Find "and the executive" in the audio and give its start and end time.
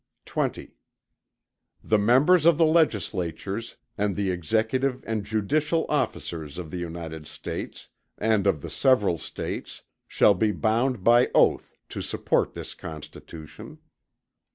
3.99-5.03